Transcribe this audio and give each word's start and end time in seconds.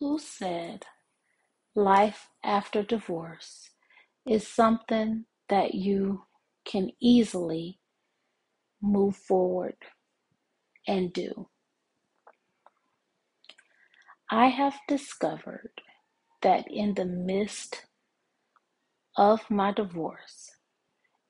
who 0.00 0.18
said 0.18 0.86
life 1.74 2.28
after 2.42 2.82
divorce 2.82 3.70
is 4.26 4.48
something 4.48 5.26
that 5.48 5.74
you 5.74 6.24
can 6.64 6.90
easily 7.00 7.78
move 8.80 9.14
forward 9.14 9.76
and 10.88 11.12
do. 11.12 11.48
I 14.30 14.46
have 14.46 14.74
discovered 14.88 15.72
that 16.42 16.66
in 16.70 16.94
the 16.94 17.04
midst 17.04 17.84
of 19.16 19.50
my 19.50 19.72
divorce, 19.72 20.50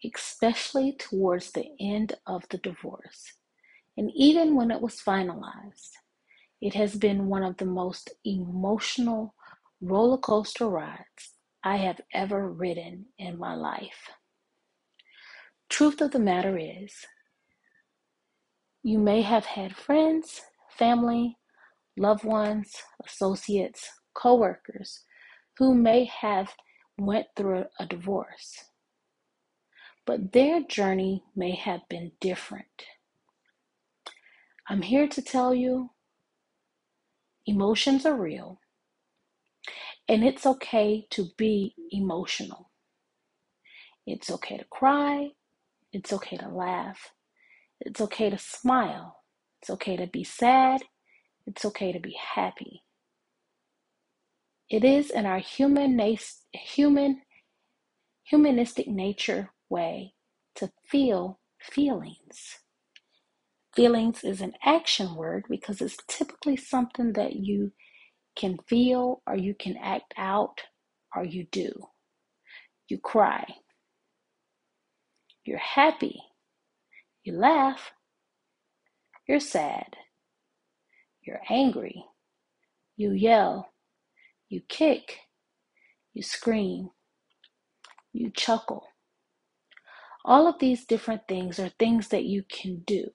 especially 0.04 0.92
towards 0.92 1.50
the 1.50 1.70
end 1.80 2.14
of 2.26 2.44
the 2.50 2.58
divorce, 2.58 3.34
and 3.96 4.10
even 4.14 4.54
when 4.54 4.70
it 4.70 4.80
was 4.80 5.02
finalized, 5.04 5.90
it 6.60 6.74
has 6.74 6.94
been 6.96 7.26
one 7.26 7.42
of 7.42 7.56
the 7.56 7.64
most 7.64 8.10
emotional 8.24 9.34
roller 9.80 10.18
coaster 10.18 10.68
rides 10.68 11.34
I 11.64 11.76
have 11.76 12.00
ever 12.12 12.50
ridden 12.50 13.06
in 13.18 13.38
my 13.38 13.54
life. 13.54 14.10
Truth 15.68 16.00
of 16.00 16.10
the 16.10 16.18
matter 16.18 16.58
is, 16.58 16.92
you 18.82 18.98
may 18.98 19.22
have 19.22 19.44
had 19.44 19.76
friends, 19.76 20.40
family, 20.70 21.36
loved 21.96 22.24
ones, 22.24 22.72
associates, 23.06 23.88
coworkers 24.14 25.04
who 25.58 25.74
may 25.74 26.04
have 26.04 26.54
went 26.98 27.26
through 27.36 27.64
a 27.78 27.86
divorce. 27.86 28.64
But 30.06 30.32
their 30.32 30.62
journey 30.62 31.24
may 31.36 31.54
have 31.54 31.80
been 31.88 32.12
different. 32.20 32.84
I'm 34.68 34.82
here 34.82 35.08
to 35.08 35.22
tell 35.22 35.54
you 35.54 35.90
emotions 37.50 38.06
are 38.06 38.14
real 38.14 38.60
and 40.08 40.24
it's 40.24 40.46
okay 40.46 41.06
to 41.10 41.26
be 41.36 41.74
emotional. 41.90 42.70
It's 44.06 44.30
okay 44.30 44.56
to 44.58 44.64
cry. 44.64 45.30
It's 45.92 46.12
okay 46.12 46.36
to 46.36 46.48
laugh. 46.48 47.10
It's 47.80 48.00
okay 48.00 48.30
to 48.30 48.38
smile. 48.38 49.22
It's 49.60 49.70
okay 49.70 49.96
to 49.96 50.06
be 50.06 50.24
sad. 50.24 50.82
It's 51.46 51.64
okay 51.64 51.92
to 51.92 52.00
be 52.00 52.16
happy. 52.34 52.84
It 54.68 54.84
is 54.84 55.10
in 55.10 55.26
our 55.26 55.40
human, 55.40 56.00
human, 56.52 57.22
humanistic 58.24 58.86
nature 58.86 59.50
way 59.68 60.14
to 60.54 60.70
feel 60.88 61.40
feelings. 61.60 62.59
Feelings 63.76 64.24
is 64.24 64.40
an 64.40 64.54
action 64.64 65.14
word 65.16 65.44
because 65.50 65.80
it's 65.80 65.98
typically 66.08 66.56
something 66.56 67.14
that 67.14 67.36
you 67.36 67.72
can 68.36 68.58
feel 68.68 69.22
or 69.26 69.36
you 69.36 69.54
can 69.54 69.76
act 69.78 70.14
out 70.18 70.62
or 71.16 71.24
you 71.24 71.46
do. 71.52 71.72
You 72.88 72.98
cry. 72.98 73.46
You're 75.44 75.58
happy. 75.58 76.20
You 77.24 77.34
laugh. 77.34 77.92
You're 79.28 79.40
sad. 79.40 79.96
You're 81.22 81.42
angry. 81.50 82.04
You 82.96 83.12
yell. 83.12 83.70
You 84.48 84.62
kick. 84.68 85.18
You 86.14 86.22
scream. 86.22 86.90
You 88.12 88.30
chuckle. 88.30 88.84
All 90.24 90.48
of 90.48 90.58
these 90.60 90.86
different 90.86 91.22
things 91.28 91.58
are 91.60 91.70
things 91.78 92.08
that 92.08 92.24
you 92.24 92.44
can 92.50 92.82
do. 92.86 93.10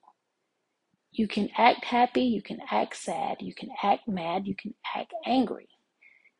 You 1.16 1.26
can 1.26 1.48
act 1.56 1.86
happy, 1.86 2.20
you 2.24 2.42
can 2.42 2.60
act 2.70 2.94
sad, 2.94 3.38
you 3.40 3.54
can 3.54 3.70
act 3.82 4.06
mad, 4.06 4.46
you 4.46 4.54
can 4.54 4.74
act 4.94 5.14
angry, 5.24 5.66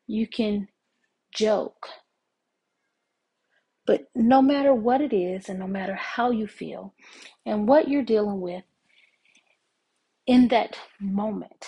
you 0.05 0.27
can 0.27 0.67
joke. 1.33 1.87
But 3.87 4.05
no 4.13 4.39
matter 4.39 4.75
what 4.75 5.01
it 5.01 5.13
is, 5.13 5.49
and 5.49 5.57
no 5.57 5.65
matter 5.65 5.95
how 5.95 6.29
you 6.29 6.45
feel, 6.45 6.93
and 7.43 7.67
what 7.67 7.87
you're 7.87 8.03
dealing 8.03 8.39
with 8.39 8.63
in 10.27 10.47
that 10.49 10.77
moment, 10.99 11.65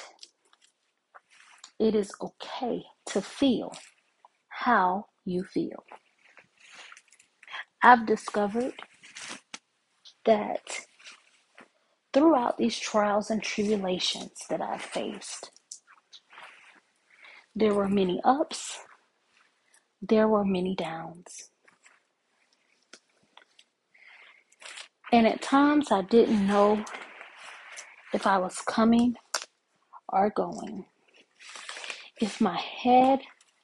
it 1.79 1.95
is 1.95 2.11
okay 2.21 2.83
to 3.07 3.21
feel 3.23 3.73
how 4.49 5.07
you 5.25 5.43
feel. 5.45 5.83
I've 7.81 8.05
discovered 8.05 8.73
that 10.25 10.61
throughout 12.13 12.57
these 12.57 12.77
trials 12.79 13.29
and 13.29 13.43
tribulations 13.43 14.33
that 14.49 14.61
I've 14.61 14.81
faced, 14.81 15.51
there 17.55 17.73
were 17.73 17.89
many 17.89 18.21
ups, 18.23 18.79
there 20.01 20.27
were 20.27 20.45
many 20.45 20.75
downs. 20.75 21.49
And 25.11 25.27
at 25.27 25.41
times 25.41 25.91
I 25.91 26.03
didn't 26.03 26.45
know 26.47 26.83
if 28.13 28.27
I 28.27 28.37
was 28.37 28.61
coming 28.61 29.15
or 30.09 30.29
going, 30.29 30.85
if 32.21 32.41
my 32.41 32.57
head 32.57 33.21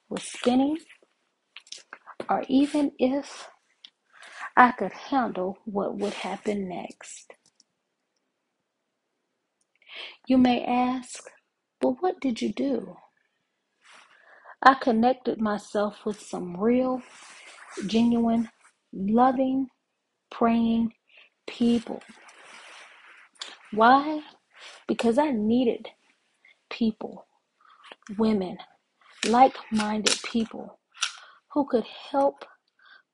was 0.08 0.22
spinning, 0.24 0.78
or 2.28 2.44
even 2.48 2.92
if 2.98 3.48
I 4.56 4.72
could 4.72 4.92
handle 4.92 5.58
what 5.64 5.96
would 5.98 6.14
happen 6.14 6.68
next. 6.68 7.34
You 10.26 10.38
may 10.38 10.64
ask, 10.64 11.24
but 11.80 12.02
what 12.02 12.20
did 12.20 12.42
you 12.42 12.52
do? 12.52 12.96
I 14.62 14.74
connected 14.74 15.40
myself 15.40 16.06
with 16.06 16.20
some 16.20 16.56
real, 16.58 17.02
genuine, 17.86 18.50
loving, 18.92 19.68
praying 20.30 20.92
people. 21.46 22.02
Why? 23.72 24.22
Because 24.88 25.18
I 25.18 25.30
needed 25.32 25.88
people, 26.70 27.26
women, 28.18 28.58
like 29.26 29.56
minded 29.72 30.18
people 30.24 30.78
who 31.52 31.66
could 31.66 31.84
help 32.12 32.44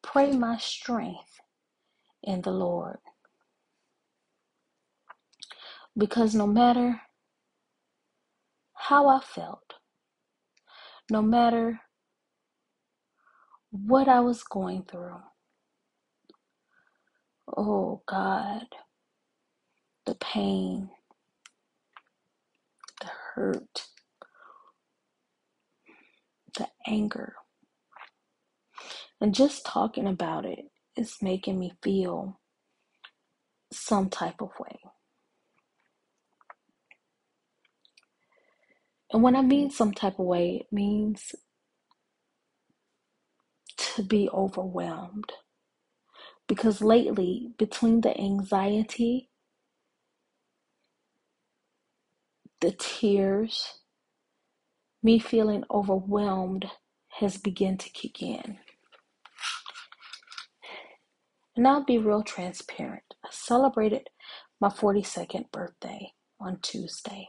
pray 0.03 0.33
my 0.33 0.59
strength 0.59 1.41
in 2.25 2.43
the 2.43 2.53
Lord. 2.53 2.99
Because 5.99 6.35
no 6.35 6.47
matter 6.47 7.03
how 8.75 9.09
I 9.09 9.21
felt, 9.21 9.75
no 11.11 11.23
matter 11.23 11.81
what 13.71 14.09
I 14.09 14.21
was 14.21 14.43
going 14.45 14.85
through, 14.85 15.21
oh 17.57 18.03
God, 18.09 18.67
the 20.07 20.17
pain, 20.17 20.91
the 23.01 23.09
hurt, 23.35 23.89
the 26.59 26.69
anger, 26.87 27.35
and 29.21 29.35
just 29.35 29.67
talking 29.67 30.07
about 30.09 30.47
it 30.47 30.67
is 30.97 31.17
making 31.23 31.59
me 31.61 31.73
feel 31.83 32.41
some 33.73 34.11
type 34.11 34.43
of 34.43 34.51
way. 34.61 34.79
And 39.13 39.23
when 39.23 39.37
I 39.37 39.43
mean 39.43 39.71
some 39.71 39.93
type 39.93 40.19
of 40.19 40.27
way, 40.27 40.57
it 40.63 40.73
means 40.73 41.35
to 43.77 44.03
be 44.03 44.29
overwhelmed. 44.31 45.33
Because 46.49 46.81
lately, 46.83 47.53
between 47.59 48.01
the 48.01 48.19
anxiety, 48.19 49.31
the 52.61 52.73
tears, 52.73 53.81
me 55.03 55.19
feeling 55.19 55.65
overwhelmed 55.71 56.67
has 57.21 57.37
begun 57.37 57.77
to 57.79 57.91
kick 57.91 58.23
in. 58.23 58.59
And 61.57 61.69
I'll 61.69 61.85
be 61.85 61.99
real 61.99 62.23
transparent. 62.23 63.15
I 63.25 63.29
celebrated 63.31 64.09
my 64.61 64.69
42nd 64.69 65.51
birthday 65.53 66.13
on 66.41 66.59
Tuesday. 66.63 67.29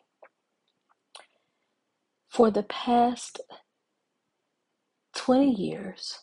For 2.33 2.49
the 2.49 2.63
past 2.63 3.41
20 5.15 5.51
years, 5.51 6.21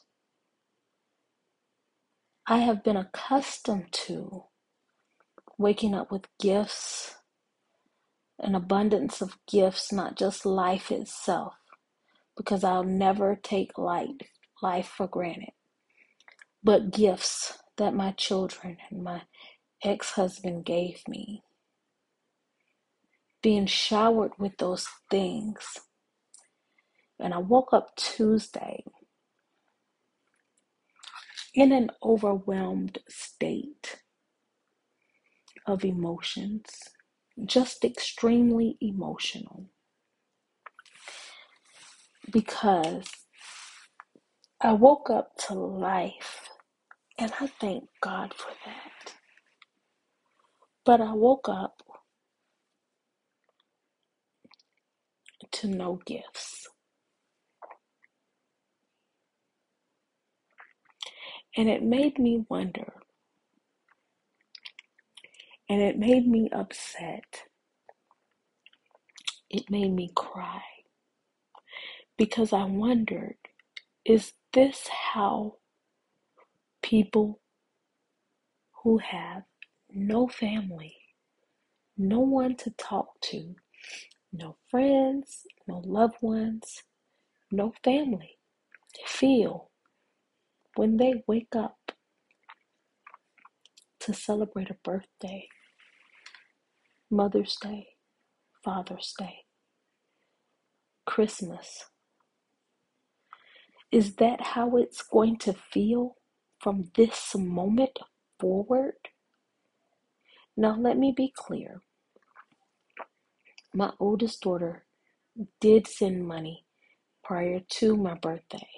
I 2.48 2.58
have 2.58 2.82
been 2.82 2.96
accustomed 2.96 3.92
to 4.08 4.46
waking 5.56 5.94
up 5.94 6.10
with 6.10 6.26
gifts, 6.40 7.14
an 8.40 8.56
abundance 8.56 9.22
of 9.22 9.38
gifts, 9.46 9.92
not 9.92 10.16
just 10.16 10.44
life 10.44 10.90
itself, 10.90 11.54
because 12.36 12.64
I'll 12.64 12.82
never 12.82 13.36
take 13.40 13.78
light, 13.78 14.22
life 14.60 14.88
for 14.88 15.06
granted, 15.06 15.52
but 16.64 16.90
gifts 16.90 17.58
that 17.76 17.94
my 17.94 18.10
children 18.12 18.78
and 18.90 19.04
my 19.04 19.22
ex 19.84 20.12
husband 20.14 20.64
gave 20.64 21.02
me. 21.06 21.44
Being 23.42 23.66
showered 23.66 24.32
with 24.38 24.58
those 24.58 24.88
things 25.10 25.78
And 27.20 27.34
I 27.34 27.38
woke 27.38 27.72
up 27.72 27.96
Tuesday 27.96 28.84
in 31.54 31.72
an 31.72 31.90
overwhelmed 32.04 32.98
state 33.08 34.00
of 35.66 35.84
emotions, 35.84 36.66
just 37.46 37.84
extremely 37.84 38.78
emotional. 38.80 39.66
Because 42.32 43.08
I 44.60 44.72
woke 44.74 45.10
up 45.10 45.36
to 45.48 45.54
life, 45.54 46.50
and 47.18 47.32
I 47.40 47.48
thank 47.60 47.84
God 48.02 48.34
for 48.34 48.52
that. 48.66 49.14
But 50.86 51.00
I 51.02 51.14
woke 51.14 51.48
up 51.48 51.82
to 55.52 55.68
no 55.68 56.00
gifts. 56.06 56.69
And 61.56 61.68
it 61.68 61.82
made 61.82 62.18
me 62.18 62.44
wonder, 62.48 62.92
and 65.68 65.82
it 65.82 65.98
made 65.98 66.26
me 66.26 66.48
upset. 66.52 67.44
It 69.50 69.70
made 69.70 69.92
me 69.92 70.10
cry 70.14 70.62
because 72.16 72.52
I 72.52 72.64
wondered 72.64 73.36
is 74.04 74.32
this 74.52 74.88
how 75.14 75.56
people 76.82 77.40
who 78.82 78.98
have 78.98 79.42
no 79.92 80.28
family, 80.28 80.96
no 81.98 82.20
one 82.20 82.56
to 82.56 82.70
talk 82.72 83.20
to, 83.22 83.54
no 84.32 84.56
friends, 84.70 85.44
no 85.68 85.82
loved 85.86 86.16
ones, 86.22 86.84
no 87.52 87.72
family 87.84 88.38
feel 89.06 89.69
when 90.76 90.96
they 90.96 91.22
wake 91.26 91.54
up 91.56 91.92
to 94.00 94.14
celebrate 94.14 94.70
a 94.70 94.76
birthday, 94.82 95.48
Mother's 97.10 97.56
Day, 97.60 97.88
Father's 98.64 99.14
Day, 99.18 99.40
Christmas? 101.06 101.86
Is 103.90 104.16
that 104.16 104.40
how 104.40 104.76
it's 104.76 105.02
going 105.02 105.38
to 105.38 105.54
feel 105.72 106.16
from 106.60 106.90
this 106.94 107.34
moment 107.34 107.98
forward? 108.38 108.94
Now, 110.56 110.76
let 110.78 110.96
me 110.96 111.12
be 111.16 111.32
clear. 111.34 111.82
My 113.74 113.92
oldest 113.98 114.42
daughter 114.42 114.84
did 115.60 115.86
send 115.86 116.26
money 116.26 116.66
prior 117.24 117.60
to 117.78 117.96
my 117.96 118.14
birthday, 118.14 118.68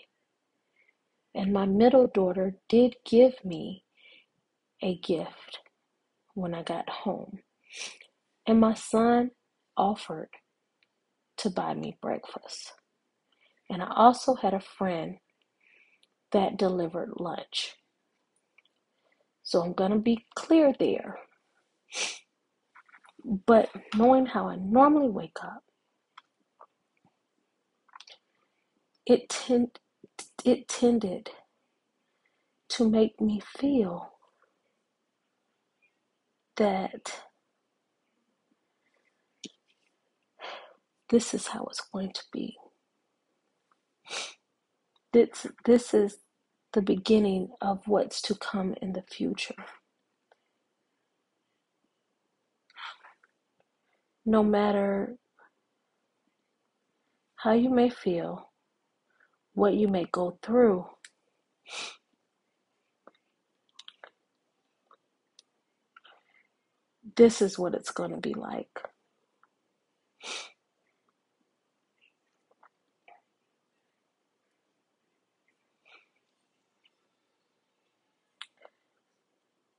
and 1.35 1.53
my 1.53 1.67
middle 1.67 2.07
daughter 2.09 2.57
did 2.69 2.97
give 3.05 3.45
me 3.45 3.85
a 4.83 4.97
gift 4.99 5.61
when 6.35 6.55
I 6.55 6.63
got 6.63 6.89
home, 6.89 7.41
and 8.47 8.61
my 8.61 8.75
son 8.75 9.31
offered 9.77 10.31
to 11.39 11.51
buy 11.51 11.75
me 11.75 11.99
breakfast. 12.03 12.73
And 13.71 13.83
I 13.83 13.93
also 13.95 14.35
had 14.35 14.55
a 14.55 14.61
friend 14.61 15.17
that 16.33 16.59
delivered 16.59 17.13
lunch. 17.19 17.77
So 19.43 19.63
I'm 19.63 19.73
going 19.73 19.93
to 19.93 19.99
be 19.99 20.27
clear 20.35 20.75
there. 20.79 21.19
But 23.47 23.71
knowing 23.97 24.27
how 24.27 24.49
I 24.49 24.57
normally 24.57 25.09
wake 25.09 25.39
up, 25.43 25.63
it 29.07 29.29
tend, 29.29 29.79
it 30.45 30.69
tended 30.69 31.31
to 32.71 32.89
make 32.89 33.21
me 33.21 33.41
feel 33.59 34.15
that 36.57 37.23
this 41.11 41.35
is 41.35 41.49
how 41.49 41.65
it's 41.71 41.83
going 41.93 42.13
to 42.13 42.23
be. 42.33 42.57
This, 45.13 45.47
this 45.67 45.95
is 45.95 46.19
the 46.75 46.83
beginning 46.83 47.51
of 47.63 47.81
what's 47.89 48.23
to 48.23 48.35
come 48.37 48.75
in 48.83 48.93
the 48.95 49.03
future. 49.03 49.55
No 54.27 54.45
matter 54.45 55.17
how 57.37 57.53
you 57.55 57.71
may 57.71 57.91
feel, 57.91 58.52
what 59.55 59.75
you 59.75 59.89
may 59.89 60.07
go 60.13 60.39
through, 60.43 60.87
this 67.17 67.43
is 67.43 67.59
what 67.59 67.75
it's 67.75 67.91
going 67.93 68.13
to 68.13 68.19
be 68.19 68.35
like. 68.35 68.81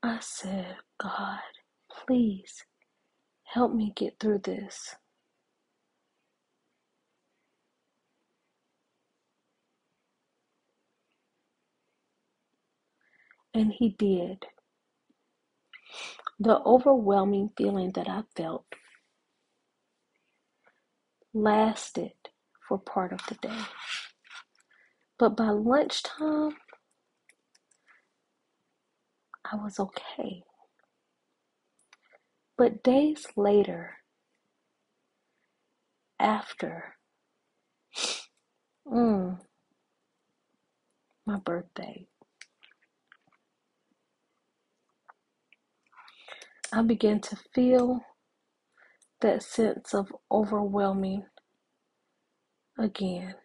I 0.03 0.19
said, 0.21 0.77
God, 1.01 1.39
please 2.07 2.65
help 3.45 3.73
me 3.73 3.93
get 3.95 4.15
through 4.19 4.41
this. 4.45 4.95
And 13.53 13.73
He 13.73 13.89
did. 13.89 14.45
The 16.39 16.59
overwhelming 16.65 17.51
feeling 17.57 17.91
that 17.93 18.09
I 18.09 18.23
felt 18.35 18.65
lasted 21.33 22.13
for 22.67 22.77
part 22.77 23.13
of 23.13 23.21
the 23.27 23.35
day. 23.35 23.61
But 25.19 25.37
by 25.37 25.49
lunchtime, 25.49 26.57
I 29.45 29.55
was 29.55 29.79
okay. 29.79 30.43
But 32.57 32.83
days 32.83 33.25
later, 33.35 33.97
after 36.19 36.95
mm, 38.87 39.39
my 41.25 41.37
birthday, 41.37 42.07
I 46.75 46.81
began 46.81 47.19
to 47.21 47.35
feel 47.53 48.01
that 49.21 49.43
sense 49.43 49.93
of 49.93 50.07
overwhelming 50.31 51.23
again. 52.79 53.35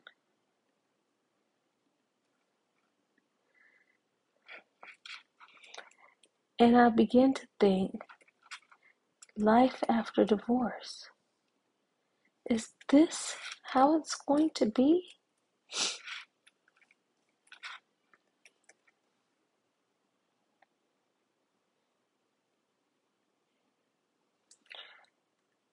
And 6.59 6.75
I 6.75 6.89
began 6.89 7.35
to 7.35 7.47
think 7.61 8.01
life 9.37 9.85
after 9.91 10.25
divorce. 10.25 11.11
Is 12.49 12.71
this 12.89 13.37
how 13.75 13.99
it's 13.99 14.15
going 14.27 14.53
to 14.55 14.65
be? 14.65 15.03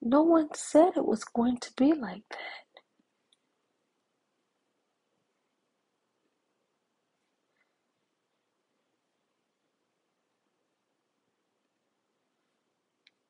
No 0.06 0.22
one 0.22 0.50
said 0.54 0.94
it 0.96 1.06
was 1.06 1.24
going 1.24 1.58
to 1.58 1.72
be 1.76 1.94
like 1.94 2.24
that. 2.30 2.38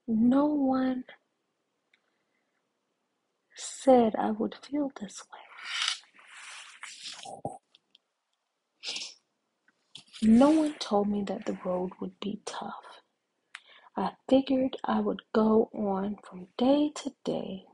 No 0.09 0.47
one 0.47 1.05
said 3.57 4.17
I 4.17 4.33
would 4.33 4.57
feel 4.57 4.93
this 5.01 5.25
way. 5.33 5.41
No 10.31 10.51
one 10.51 10.75
told 10.81 11.09
me 11.09 11.25
that 11.25 11.47
the 11.47 11.59
road 11.65 11.93
would 12.01 12.21
be 12.21 12.41
tough. 12.47 12.86
I 13.97 14.13
figured 14.29 14.77
I 14.85 15.01
would 15.01 15.23
go 15.35 15.71
on 15.75 16.17
from 16.29 16.49
day 16.59 16.93
to 16.97 17.13
day. 17.25 17.65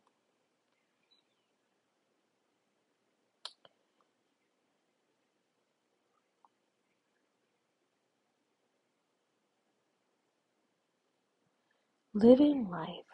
Living 12.15 12.69
life, 12.71 13.07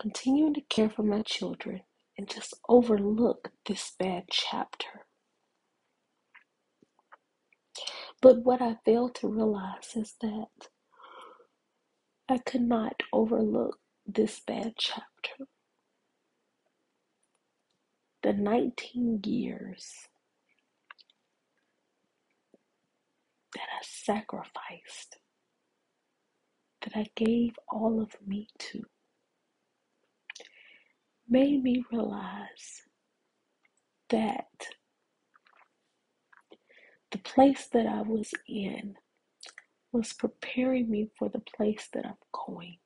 continuing 0.00 0.54
to 0.54 0.62
care 0.62 0.90
for 0.90 1.02
my 1.02 1.22
children 1.22 1.82
and 2.18 2.28
just 2.30 2.54
overlook 2.68 3.52
this 3.66 3.92
bad 3.98 4.24
chapter. 4.30 5.07
But 8.20 8.38
what 8.44 8.62
I 8.62 8.76
failed 8.84 9.14
to 9.16 9.28
realize 9.28 9.94
is 9.96 10.16
that 10.20 10.68
I 12.28 12.38
could 12.38 12.62
not 12.62 13.02
overlook 13.12 13.78
this 14.06 14.40
bad 14.40 14.74
chapter. 14.78 15.46
The 18.22 18.32
19 18.32 19.20
years 19.24 19.94
that 23.54 23.62
I 23.62 23.82
sacrificed, 23.82 25.18
that 26.82 26.96
I 26.96 27.06
gave 27.16 27.54
all 27.70 28.02
of 28.02 28.16
me 28.26 28.48
to, 28.58 28.82
made 31.28 31.62
me 31.62 31.84
realize 31.92 32.82
that 34.10 34.46
the 37.12 37.18
place 37.18 37.68
that 37.72 37.86
I 37.86 38.02
was 38.02 38.32
in 38.48 38.96
was 39.92 40.12
preparing 40.12 40.90
me 40.90 41.10
for 41.18 41.28
the 41.28 41.40
place 41.56 41.88
that 41.94 42.06
I'm 42.06 42.14
going. 42.32 42.78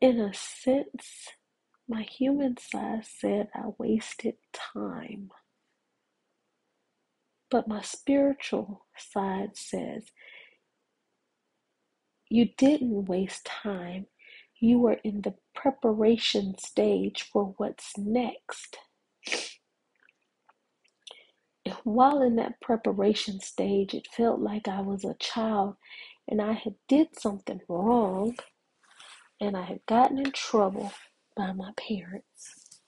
In 0.00 0.20
a 0.20 0.34
sense, 0.34 1.28
my 1.88 2.02
human 2.02 2.56
side 2.58 3.04
said 3.06 3.48
I 3.54 3.70
wasted 3.78 4.34
time. 4.52 5.30
But 7.50 7.68
my 7.68 7.82
spiritual 7.82 8.86
side 8.96 9.56
says 9.56 10.04
you 12.30 12.48
didn't 12.56 13.06
waste 13.06 13.46
time. 13.46 14.06
You 14.62 14.78
were 14.78 15.00
in 15.04 15.22
the 15.22 15.34
preparation 15.56 16.56
stage 16.56 17.24
for 17.24 17.54
what's 17.58 17.98
next. 17.98 18.78
While 21.84 22.22
in 22.22 22.36
that 22.36 22.60
preparation 22.60 23.40
stage, 23.40 23.94
it 23.94 24.06
felt 24.16 24.40
like 24.40 24.68
I 24.68 24.80
was 24.82 25.04
a 25.04 25.14
child 25.14 25.76
and 26.28 26.40
I 26.40 26.52
had 26.52 26.76
did 26.88 27.18
something 27.18 27.60
wrong 27.68 28.36
and 29.40 29.56
I 29.56 29.62
had 29.62 29.86
gotten 29.86 30.18
in 30.18 30.32
trouble 30.32 30.92
by 31.36 31.52
my 31.52 31.72
parents. 31.76 32.80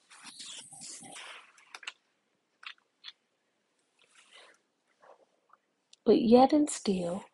But 6.05 6.21
yet 6.21 6.53
and 6.53 6.69
still, 6.69 7.25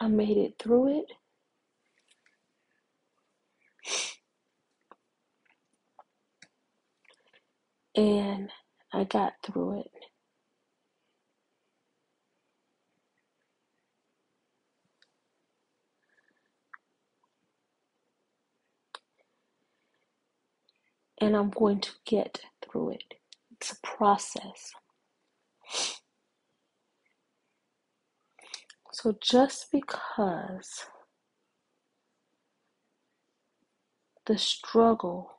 I 0.00 0.08
made 0.08 0.38
it 0.38 0.54
through 0.60 1.00
it. 1.00 1.12
And 8.00 8.50
I 8.92 9.04
got 9.04 9.34
through 9.44 9.80
it. 9.82 9.90
And 21.20 21.36
I'm 21.36 21.50
going 21.50 21.80
to 21.82 21.90
get 22.06 22.40
through 22.64 22.92
it. 22.92 23.04
It's 23.52 23.72
a 23.72 23.76
process. 23.86 24.72
So 28.92 29.16
just 29.22 29.70
because 29.70 30.84
the 34.26 34.36
struggle 34.36 35.38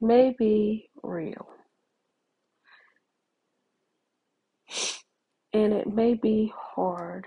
may 0.00 0.34
be 0.38 0.90
real 1.02 1.48
and 5.52 5.72
it 5.72 5.92
may 5.92 6.14
be 6.14 6.52
hard, 6.56 7.26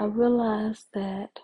I 0.00 0.06
realize 0.06 0.86
that 0.94 1.40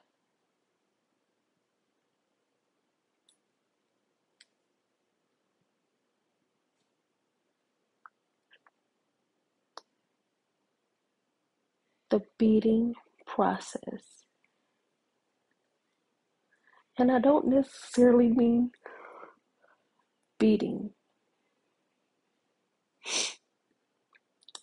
the 12.08 12.22
beating 12.38 12.94
process, 13.26 14.24
and 16.98 17.12
I 17.12 17.18
don't 17.18 17.48
necessarily 17.48 18.28
mean 18.28 18.70
beating 20.38 20.92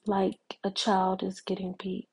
like 0.07 0.39
a 0.63 0.71
child 0.71 1.21
is 1.21 1.41
getting 1.41 1.75
beat. 1.77 2.12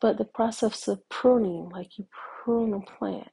But 0.00 0.18
the 0.18 0.26
process 0.26 0.88
of 0.88 1.08
pruning, 1.10 1.70
like 1.70 1.98
you 1.98 2.06
prune 2.44 2.74
a 2.74 2.80
plant, 2.80 3.30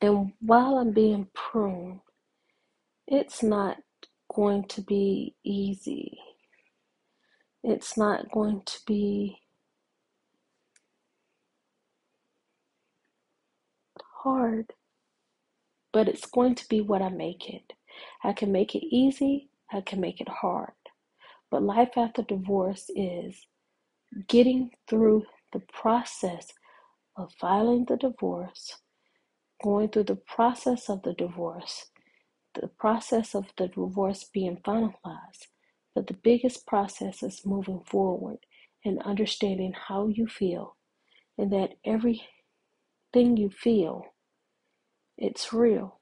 and 0.00 0.32
while 0.40 0.78
I'm 0.78 0.92
being 0.92 1.28
pruned, 1.34 2.00
it's 3.06 3.42
not 3.42 3.78
going 4.34 4.64
to 4.68 4.82
be 4.82 5.36
easy. 5.44 6.18
It's 7.64 7.98
not 7.98 8.30
going 8.32 8.62
to 8.66 8.78
be 8.86 9.38
hard, 14.24 14.72
but 15.94 16.08
it's 16.08 16.26
going 16.26 16.56
to 16.56 16.68
be 16.68 16.80
what 16.80 17.00
I 17.00 17.08
make 17.08 17.48
it. 17.48 17.72
I 18.24 18.32
can 18.32 18.50
make 18.50 18.74
it 18.74 18.84
easy, 18.84 19.48
I 19.72 19.80
can 19.80 20.00
make 20.00 20.20
it 20.20 20.28
hard. 20.28 20.72
But 21.52 21.62
life 21.62 21.96
after 21.96 22.22
divorce 22.22 22.90
is 22.96 23.46
getting 24.28 24.72
through 24.90 25.24
the 25.52 25.62
process 25.72 26.48
of 27.16 27.32
filing 27.40 27.84
the 27.88 27.96
divorce, 27.96 28.80
going 29.62 29.88
through 29.88 30.04
the 30.04 30.16
process 30.16 30.90
of 30.90 31.02
the 31.02 31.14
divorce, 31.14 31.86
the 32.60 32.66
process 32.66 33.36
of 33.36 33.46
the 33.56 33.68
divorce 33.68 34.24
being 34.24 34.56
finalized. 34.66 35.46
But 35.94 36.08
the 36.08 36.18
biggest 36.24 36.66
process 36.66 37.22
is 37.22 37.46
moving 37.46 37.82
forward 37.86 38.38
and 38.84 39.00
understanding 39.02 39.74
how 39.88 40.08
you 40.08 40.26
feel, 40.26 40.76
and 41.38 41.52
that 41.52 41.74
everything 41.84 43.36
you 43.36 43.50
feel, 43.50 44.13
it's 45.18 45.52
real. 45.52 46.00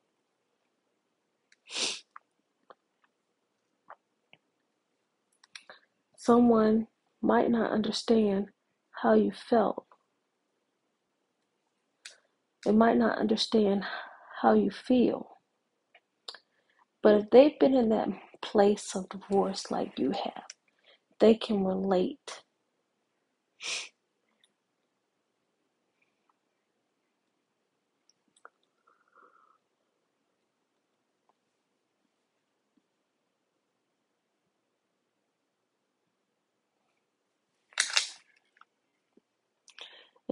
Someone 6.17 6.87
might 7.21 7.51
not 7.51 7.73
understand 7.73 8.47
how 9.03 9.15
you 9.15 9.33
felt. 9.33 9.87
They 12.65 12.73
might 12.73 12.97
not 12.97 13.19
understand 13.19 13.85
how 14.41 14.55
you 14.55 14.71
feel. 14.71 15.39
But 17.03 17.15
if 17.17 17.31
they've 17.31 17.59
been 17.59 17.75
in 17.75 17.89
that 17.91 18.09
place 18.41 18.95
of 18.95 19.09
divorce 19.09 19.71
like 19.71 19.99
you 19.99 20.13
have, 20.13 20.45
they 21.21 21.35
can 21.35 21.65
relate. 21.65 22.43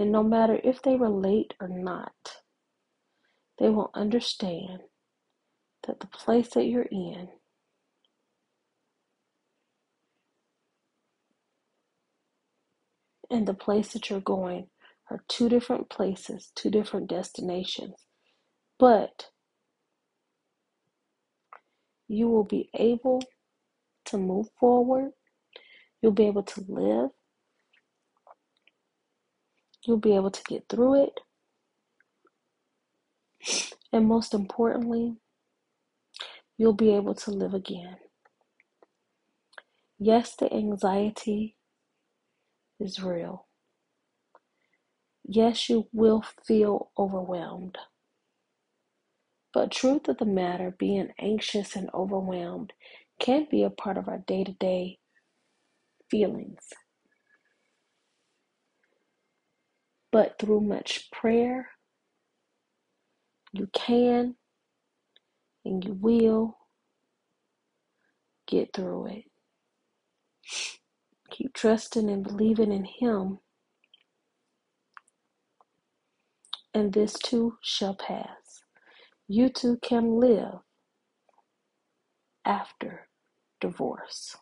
And 0.00 0.12
no 0.12 0.22
matter 0.22 0.58
if 0.64 0.80
they 0.80 0.96
relate 0.96 1.52
or 1.60 1.68
not, 1.68 2.14
they 3.58 3.68
will 3.68 3.90
understand 3.92 4.80
that 5.86 6.00
the 6.00 6.06
place 6.06 6.48
that 6.54 6.64
you're 6.64 6.88
in 6.90 7.28
and 13.30 13.46
the 13.46 13.52
place 13.52 13.92
that 13.92 14.08
you're 14.08 14.20
going 14.20 14.68
are 15.10 15.22
two 15.28 15.50
different 15.50 15.90
places, 15.90 16.50
two 16.56 16.70
different 16.70 17.10
destinations. 17.10 17.96
But 18.78 19.26
you 22.08 22.30
will 22.30 22.44
be 22.44 22.70
able 22.72 23.20
to 24.06 24.16
move 24.16 24.46
forward. 24.58 25.10
You'll 26.00 26.12
be 26.12 26.26
able 26.26 26.44
to 26.44 26.64
live. 26.66 27.10
You'll 29.86 29.98
be 29.98 30.14
able 30.14 30.30
to 30.30 30.42
get 30.48 30.68
through 30.68 31.04
it. 31.04 31.20
And 33.92 34.06
most 34.06 34.34
importantly, 34.34 35.16
you'll 36.58 36.74
be 36.74 36.94
able 36.94 37.14
to 37.14 37.30
live 37.30 37.54
again. 37.54 37.96
Yes, 39.98 40.34
the 40.36 40.52
anxiety 40.52 41.56
is 42.80 43.02
real. 43.02 43.46
Yes, 45.24 45.68
you 45.68 45.88
will 45.92 46.24
feel 46.46 46.90
overwhelmed. 46.98 47.78
But 49.52 49.70
truth 49.70 50.08
of 50.08 50.18
the 50.18 50.26
matter, 50.26 50.70
being 50.78 51.12
anxious 51.18 51.76
and 51.76 51.90
overwhelmed 51.94 52.72
can 53.20 53.46
be 53.50 53.62
a 53.62 53.70
part 53.70 53.96
of 53.98 54.08
our 54.08 54.18
day 54.18 54.44
to 54.44 54.52
day 54.52 54.98
feelings. 56.10 56.68
But 60.12 60.38
through 60.38 60.62
much 60.62 61.10
prayer, 61.12 61.70
you 63.52 63.68
can 63.74 64.36
and 65.64 65.84
you 65.84 65.94
will 65.94 66.58
get 68.48 68.72
through 68.74 69.06
it. 69.08 69.24
Keep 71.30 71.54
trusting 71.54 72.10
and 72.10 72.24
believing 72.24 72.72
in 72.72 72.84
Him, 72.86 73.40
and 76.74 76.92
this 76.92 77.14
too 77.14 77.56
shall 77.62 77.94
pass. 77.94 78.62
You 79.28 79.48
too 79.50 79.78
can 79.82 80.20
live 80.20 80.60
after 82.44 83.08
divorce. 83.60 84.36